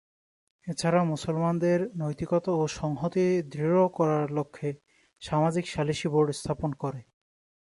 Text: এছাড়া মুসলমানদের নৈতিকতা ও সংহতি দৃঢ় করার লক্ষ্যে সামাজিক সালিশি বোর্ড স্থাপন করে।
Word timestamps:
এছাড়া 0.67 1.01
মুসলমানদের 1.03 1.79
নৈতিকতা 1.95 2.51
ও 2.51 2.63
সংহতি 2.71 3.25
দৃঢ় 3.51 3.83
করার 3.93 4.25
লক্ষ্যে 4.31 4.69
সামাজিক 5.21 5.65
সালিশি 5.67 6.07
বোর্ড 6.07 6.29
স্থাপন 6.31 6.71
করে। 6.73 7.01